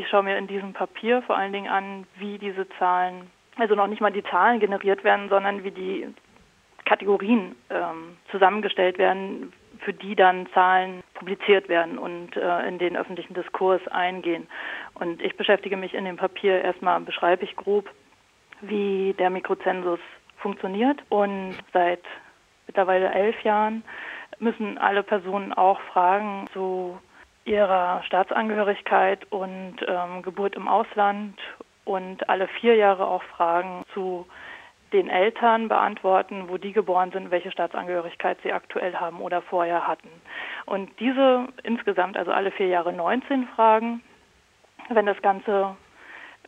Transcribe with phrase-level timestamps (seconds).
[0.00, 3.86] ich schaue mir in diesem Papier vor allen Dingen an, wie diese Zahlen, also noch
[3.86, 6.08] nicht mal die Zahlen generiert werden, sondern wie die
[6.86, 13.34] Kategorien ähm, zusammengestellt werden, für die dann Zahlen publiziert werden und äh, in den öffentlichen
[13.34, 14.48] Diskurs eingehen.
[14.94, 17.88] Und ich beschäftige mich in dem Papier erstmal, beschreibe ich grob,
[18.60, 20.00] wie der Mikrozensus
[20.38, 20.98] funktioniert.
[21.08, 22.02] Und seit
[22.66, 23.84] mittlerweile elf Jahren
[24.38, 26.98] müssen alle Personen auch Fragen zu
[27.50, 31.36] ihrer Staatsangehörigkeit und ähm, Geburt im Ausland
[31.84, 34.26] und alle vier Jahre auch Fragen zu
[34.92, 40.08] den Eltern beantworten, wo die geboren sind, welche Staatsangehörigkeit sie aktuell haben oder vorher hatten.
[40.66, 44.00] Und diese insgesamt, also alle vier Jahre 19 Fragen,
[44.88, 45.76] wenn das ganze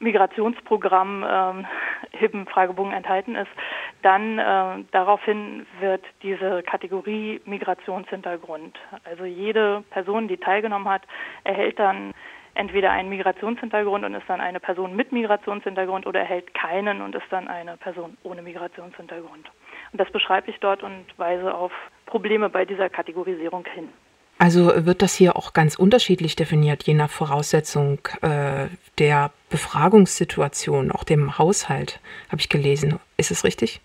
[0.00, 1.66] Migrationsprogramm ähm,
[2.32, 3.50] im Fragebogen enthalten ist,
[4.02, 11.02] dann äh, daraufhin wird diese Kategorie Migrationshintergrund, also jede Person, die teilgenommen hat,
[11.44, 12.12] erhält dann
[12.54, 17.24] entweder einen Migrationshintergrund und ist dann eine Person mit Migrationshintergrund oder erhält keinen und ist
[17.30, 19.50] dann eine Person ohne Migrationshintergrund.
[19.92, 21.72] Und das beschreibe ich dort und weise auf
[22.06, 23.88] Probleme bei dieser Kategorisierung hin.
[24.38, 28.66] Also wird das hier auch ganz unterschiedlich definiert, je nach Voraussetzung äh,
[28.98, 32.98] der Befragungssituation, auch dem Haushalt, habe ich gelesen.
[33.16, 33.80] Ist es richtig?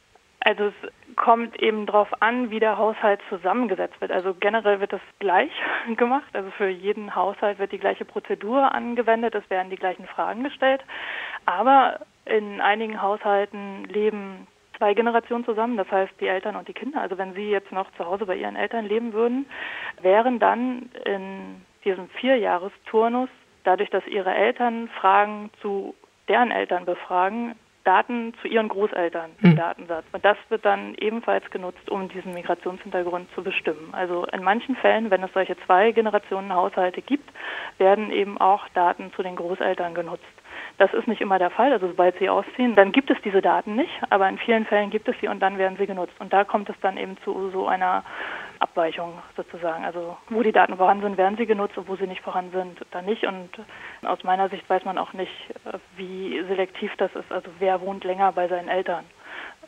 [0.47, 4.13] Also es kommt eben darauf an, wie der Haushalt zusammengesetzt wird.
[4.13, 5.51] Also generell wird das gleich
[5.97, 6.29] gemacht.
[6.31, 9.35] Also für jeden Haushalt wird die gleiche Prozedur angewendet.
[9.35, 10.85] Es werden die gleichen Fragen gestellt.
[11.45, 17.01] Aber in einigen Haushalten leben zwei Generationen zusammen, das heißt die Eltern und die Kinder.
[17.01, 19.47] Also wenn Sie jetzt noch zu Hause bei Ihren Eltern leben würden,
[20.01, 23.29] wären dann in diesem Vierjahresturnus,
[23.65, 25.93] dadurch, dass Ihre Eltern Fragen zu
[26.29, 27.55] deren Eltern befragen,
[27.87, 29.55] Daten zu ihren Großeltern im mhm.
[29.55, 30.03] Datensatz.
[30.11, 33.93] Und das wird dann ebenfalls genutzt, um diesen Migrationshintergrund zu bestimmen.
[33.93, 37.29] Also in manchen Fällen, wenn es solche zwei Generationen Haushalte gibt,
[37.77, 40.25] werden eben auch Daten zu den Großeltern genutzt.
[40.77, 41.71] Das ist nicht immer der Fall.
[41.71, 45.07] Also sobald sie ausziehen, dann gibt es diese Daten nicht, aber in vielen Fällen gibt
[45.07, 46.13] es sie und dann werden sie genutzt.
[46.19, 48.03] Und da kommt es dann eben zu so einer
[48.59, 49.85] Abweichung sozusagen.
[49.85, 52.85] Also wo die Daten vorhanden sind, werden sie genutzt und wo sie nicht vorhanden sind,
[52.91, 53.23] dann nicht.
[53.23, 53.49] Und
[54.03, 55.31] aus meiner Sicht weiß man auch nicht,
[55.65, 57.31] äh, wie selektiv das ist.
[57.31, 59.05] Also wer wohnt länger bei seinen Eltern?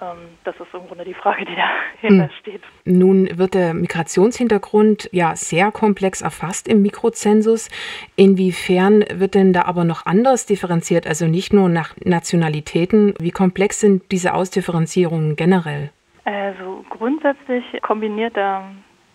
[0.01, 2.39] Ähm, das ist im Grunde die Frage, die dahinter hm.
[2.39, 2.61] steht.
[2.85, 7.69] Nun wird der Migrationshintergrund ja sehr komplex erfasst im Mikrozensus.
[8.15, 13.13] Inwiefern wird denn da aber noch anders differenziert, also nicht nur nach Nationalitäten?
[13.19, 15.91] Wie komplex sind diese Ausdifferenzierungen generell?
[16.25, 18.63] Also grundsätzlich kombiniert der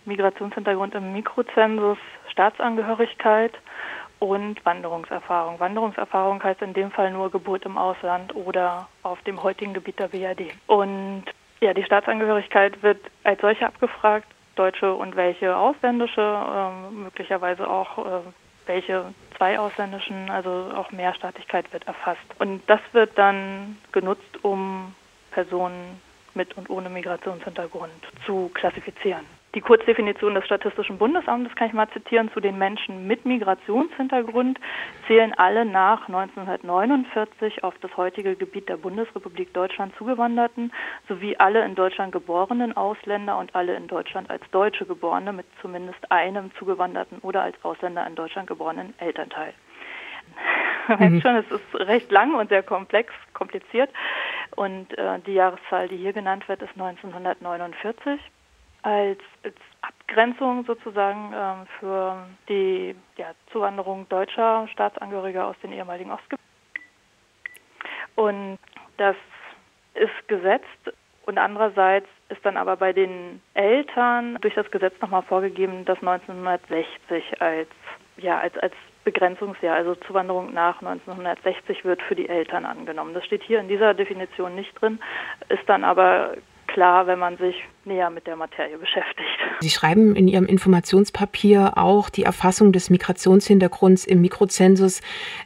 [0.04, 1.98] Migrationshintergrund im Mikrozensus
[2.30, 3.52] Staatsangehörigkeit
[4.24, 5.60] und Wanderungserfahrung.
[5.60, 10.08] Wanderungserfahrung heißt in dem Fall nur Geburt im Ausland oder auf dem heutigen Gebiet der
[10.08, 10.54] BRD.
[10.66, 11.24] Und
[11.60, 14.26] ja, die Staatsangehörigkeit wird als solche abgefragt,
[14.56, 18.20] deutsche und welche ausländische, äh, möglicherweise auch äh,
[18.66, 22.24] welche zwei ausländischen, also auch Mehrstaatlichkeit wird erfasst.
[22.38, 24.94] Und das wird dann genutzt, um
[25.32, 26.00] Personen
[26.34, 27.92] mit und ohne Migrationshintergrund
[28.26, 29.24] zu klassifizieren.
[29.54, 32.30] Die Kurzdefinition des Statistischen Bundesamtes kann ich mal zitieren.
[32.32, 34.58] Zu den Menschen mit Migrationshintergrund
[35.06, 40.72] zählen alle nach 1949 auf das heutige Gebiet der Bundesrepublik Deutschland zugewanderten
[41.08, 46.10] sowie alle in Deutschland geborenen Ausländer und alle in Deutschland als Deutsche geborene mit zumindest
[46.10, 49.54] einem zugewanderten oder als Ausländer in Deutschland geborenen Elternteil.
[50.86, 51.22] Mhm.
[51.22, 53.88] schon, es ist recht lang und sehr komplex, kompliziert.
[54.54, 58.20] Und äh, die Jahreszahl, die hier genannt wird, ist 1949
[58.84, 66.44] als, als Abgrenzung sozusagen ähm, für die ja, Zuwanderung deutscher Staatsangehöriger aus den ehemaligen Ostgebieten.
[68.14, 68.58] Und
[68.98, 69.16] das
[69.94, 70.92] ist gesetzt
[71.24, 77.40] und andererseits ist dann aber bei den Eltern durch das Gesetz nochmal vorgegeben, dass 1960
[77.40, 77.68] als
[78.18, 78.74] ja als als
[79.04, 83.14] Begrenzungsjahr, also Zuwanderung nach 1960 wird für die Eltern angenommen.
[83.14, 84.98] Das steht hier in dieser Definition nicht drin,
[85.48, 86.34] ist dann aber
[86.74, 87.54] klar, wenn man sich
[87.84, 89.28] näher mit der Materie beschäftigt.
[89.60, 95.00] Sie schreiben in Ihrem Informationspapier auch, die Erfassung des Migrationshintergrunds im Mikrozensus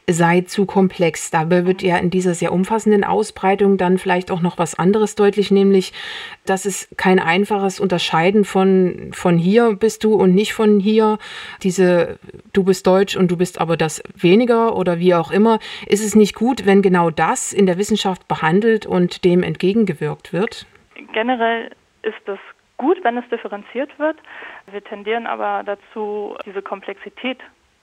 [0.09, 1.30] sei zu komplex.
[1.30, 5.51] Dabei wird ja in dieser sehr umfassenden Ausbreitung dann vielleicht auch noch was anderes deutlich,
[5.51, 5.92] nämlich,
[6.47, 11.19] dass es kein einfaches Unterscheiden von, von hier bist du und nicht von hier,
[11.63, 12.19] diese
[12.54, 15.59] du bist deutsch und du bist aber das weniger oder wie auch immer.
[15.86, 20.66] Ist es nicht gut, wenn genau das in der Wissenschaft behandelt und dem entgegengewirkt wird?
[21.12, 21.71] Generell
[22.03, 22.39] ist es
[22.77, 24.16] gut, wenn es differenziert wird.
[24.71, 27.39] Wir tendieren aber dazu, diese Komplexität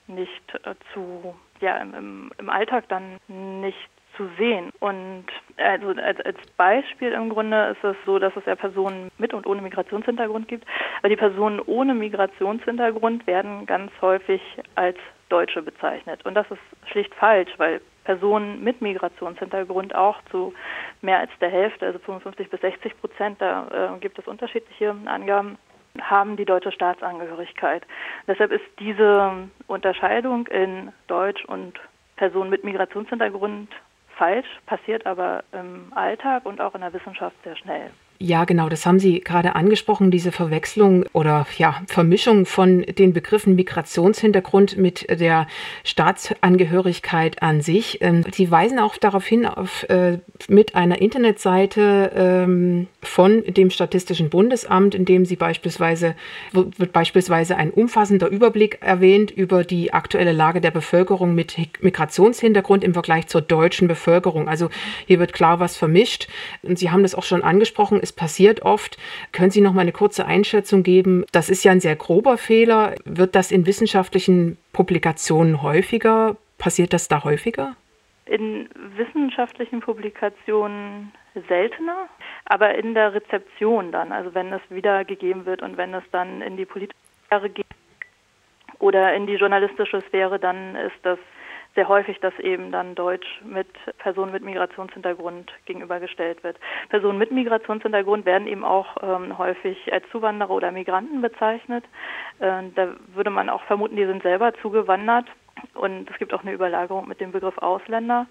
[0.06, 4.70] nicht äh, zu, ja, im, im Alltag dann nicht zu sehen.
[4.80, 5.26] Und
[5.58, 9.46] also als, als Beispiel im Grunde ist es so, dass es ja Personen mit und
[9.46, 10.66] ohne Migrationshintergrund gibt.
[10.98, 14.40] Aber die Personen ohne Migrationshintergrund werden ganz häufig
[14.74, 14.96] als
[15.28, 16.24] Deutsche bezeichnet.
[16.24, 20.54] Und das ist schlicht falsch, weil Personen mit Migrationshintergrund auch zu
[21.02, 25.58] mehr als der Hälfte, also 55 bis 60 Prozent, da äh, gibt es unterschiedliche Angaben,
[26.00, 27.82] haben die deutsche Staatsangehörigkeit.
[28.28, 31.74] Deshalb ist diese Unterscheidung in Deutsch und
[32.14, 33.70] Personen mit Migrationshintergrund
[34.16, 37.90] falsch, passiert aber im Alltag und auch in der Wissenschaft sehr schnell.
[38.18, 43.56] Ja, genau, das haben Sie gerade angesprochen, diese Verwechslung oder ja, Vermischung von den Begriffen
[43.56, 45.46] Migrationshintergrund mit der
[45.84, 47.98] Staatsangehörigkeit an sich.
[48.00, 50.18] Ähm, Sie weisen auch darauf hin, auf, äh,
[50.48, 56.14] mit einer Internetseite ähm, von dem Statistischen Bundesamt, in dem Sie beispielsweise,
[56.52, 62.94] wird beispielsweise ein umfassender Überblick erwähnt über die aktuelle Lage der Bevölkerung mit Migrationshintergrund im
[62.94, 64.48] Vergleich zur deutschen Bevölkerung.
[64.48, 64.70] Also
[65.06, 66.28] hier wird klar was vermischt.
[66.62, 68.96] Und Sie haben das auch schon angesprochen es passiert oft.
[69.32, 71.24] Können Sie noch mal eine kurze Einschätzung geben?
[71.32, 72.94] Das ist ja ein sehr grober Fehler.
[73.04, 76.36] Wird das in wissenschaftlichen Publikationen häufiger?
[76.58, 77.76] Passiert das da häufiger?
[78.26, 81.12] In wissenschaftlichen Publikationen
[81.48, 82.08] seltener,
[82.46, 86.56] aber in der Rezeption dann, also wenn es wiedergegeben wird und wenn es dann in
[86.56, 87.66] die politische Sphäre geht
[88.78, 91.18] oder in die journalistische Sphäre, dann ist das
[91.76, 93.68] sehr häufig, dass eben dann Deutsch mit
[93.98, 96.58] Personen mit Migrationshintergrund gegenübergestellt wird.
[96.88, 101.84] Personen mit Migrationshintergrund werden eben auch ähm, häufig als Zuwanderer oder Migranten bezeichnet.
[102.40, 105.26] Äh, da würde man auch vermuten, die sind selber zugewandert.
[105.74, 108.26] Und es gibt auch eine Überlagerung mit dem Begriff Ausländer.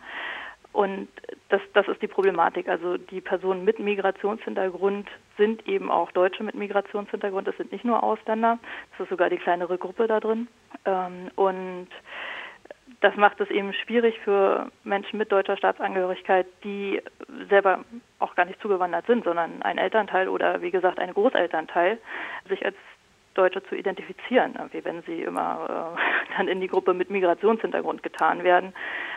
[0.74, 1.08] Und
[1.48, 2.68] das, das ist die Problematik.
[2.68, 5.08] Also die Personen mit Migrationshintergrund
[5.38, 7.48] sind eben auch Deutsche mit Migrationshintergrund.
[7.48, 8.60] Das sind nicht nur Ausländer.
[8.92, 10.50] Das ist sogar die kleinere Gruppe da drin.
[10.84, 11.88] Ähm, und
[13.02, 17.02] das macht es eben schwierig für Menschen mit deutscher Staatsangehörigkeit, die
[17.50, 17.84] selber
[18.20, 21.98] auch gar nicht zugewandert sind, sondern ein Elternteil oder wie gesagt ein Großelternteil,
[22.48, 22.76] sich als
[23.34, 28.44] Deutsche zu identifizieren, wie wenn sie immer äh, dann in die Gruppe mit Migrationshintergrund getan
[28.44, 28.74] werden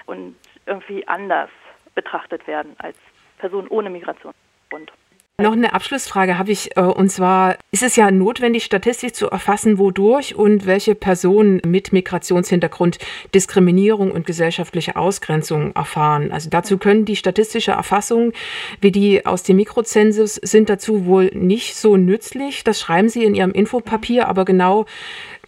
[0.06, 0.36] und
[0.66, 1.50] irgendwie anders
[1.94, 2.96] betrachtet werden als
[3.38, 4.92] Person ohne Migrationshintergrund.
[5.40, 9.78] Noch eine Abschlussfrage habe ich, äh, und zwar ist es ja notwendig, statistisch zu erfassen,
[9.78, 12.98] wodurch und welche Personen mit Migrationshintergrund
[13.32, 16.32] Diskriminierung und gesellschaftliche Ausgrenzung erfahren.
[16.32, 18.32] Also dazu können die statistische Erfassungen,
[18.80, 22.64] wie die aus dem Mikrozensus, sind dazu wohl nicht so nützlich.
[22.64, 24.86] Das schreiben Sie in Ihrem Infopapier, aber genau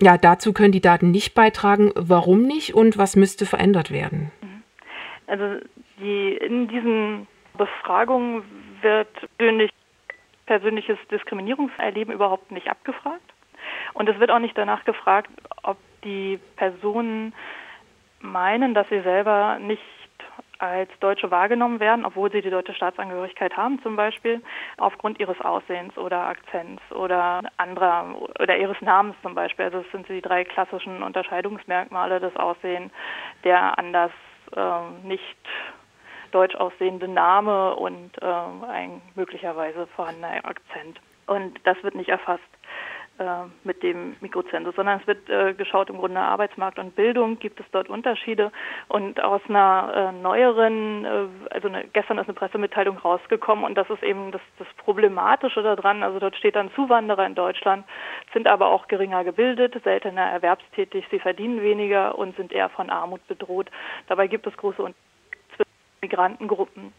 [0.01, 1.91] ja, dazu können die Daten nicht beitragen.
[1.97, 4.31] Warum nicht und was müsste verändert werden?
[5.27, 5.59] Also
[5.99, 7.27] die in diesen
[7.59, 8.45] Befragungen
[8.83, 9.71] wird persönlich
[10.47, 13.33] persönliches Diskriminierungserleben überhaupt nicht abgefragt.
[13.95, 15.31] Und es wird auch nicht danach gefragt,
[15.63, 17.33] ob die Personen
[18.21, 19.83] meinen, dass sie selber nicht
[20.59, 24.43] als Deutsche wahrgenommen werden, obwohl sie die deutsche Staatsangehörigkeit haben, zum Beispiel
[24.77, 29.67] aufgrund ihres Aussehens oder Akzents oder anderer oder ihres Namens zum Beispiel.
[29.67, 32.93] Also das sind die drei klassischen Unterscheidungsmerkmale des Aussehens,
[33.45, 34.13] der anders
[34.55, 35.37] äh, nicht
[36.31, 41.01] deutsch aussehende Name und äh, ein möglicherweise vorhandener Akzent.
[41.27, 42.43] Und das wird nicht erfasst
[43.21, 43.25] äh,
[43.65, 47.67] mit dem Mikrozensus, sondern es wird äh, geschaut im Grunde Arbeitsmarkt und Bildung, gibt es
[47.71, 48.51] dort Unterschiede
[48.89, 53.91] und aus einer äh, neueren, äh, also eine, gestern ist eine Pressemitteilung rausgekommen und das
[53.91, 57.85] ist eben das, das Problematische daran, also dort steht dann Zuwanderer in Deutschland,
[58.33, 63.27] sind aber auch geringer gebildet, seltener erwerbstätig, sie verdienen weniger und sind eher von Armut
[63.29, 63.71] bedroht.
[64.09, 65.11] Dabei gibt es große Unterschiede
[66.03, 66.93] Migrantengruppen.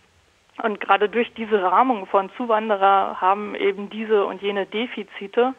[0.62, 5.54] Und gerade durch diese Rahmung von Zuwanderer haben eben diese und jene Defizite,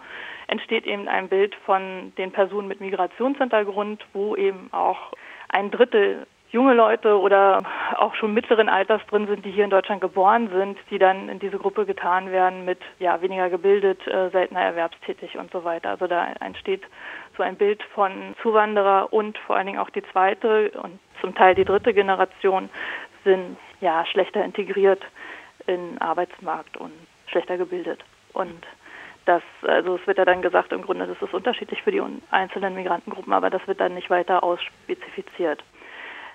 [0.46, 5.12] entsteht eben ein Bild von den Personen mit Migrationshintergrund, wo eben auch
[5.48, 7.62] ein Drittel junge Leute oder
[7.96, 11.38] auch schon mittleren Alters drin sind, die hier in Deutschland geboren sind, die dann in
[11.38, 15.88] diese Gruppe getan werden mit ja weniger gebildet, äh, seltener erwerbstätig und so weiter.
[15.88, 16.82] Also da entsteht
[17.38, 21.54] so ein Bild von Zuwanderer und vor allen Dingen auch die zweite und zum Teil
[21.54, 22.68] die dritte Generation
[23.24, 25.02] sind ja schlechter integriert
[25.66, 26.92] in Arbeitsmarkt und
[27.26, 28.04] schlechter gebildet.
[28.32, 28.66] Und
[29.26, 32.74] das, also es wird ja dann gesagt, im Grunde, das ist unterschiedlich für die einzelnen
[32.74, 35.62] Migrantengruppen, aber das wird dann nicht weiter ausspezifiziert.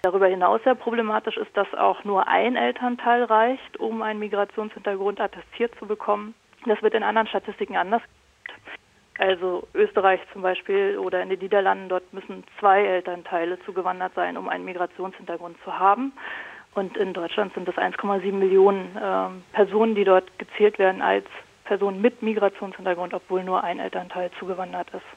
[0.03, 5.73] Darüber hinaus sehr problematisch ist, dass auch nur ein Elternteil reicht, um einen Migrationshintergrund attestiert
[5.79, 6.33] zu bekommen.
[6.65, 8.01] Das wird in anderen Statistiken anders.
[9.19, 14.47] Also Österreich zum Beispiel oder in den Niederlanden, dort müssen zwei Elternteile zugewandert sein, um
[14.47, 16.13] einen Migrationshintergrund zu haben.
[16.77, 21.25] Und in Deutschland sind es 1,7 Millionen äh, Personen, die dort gezählt werden als
[21.65, 25.16] Personen mit Migrationshintergrund, obwohl nur ein Elternteil zugewandert ist.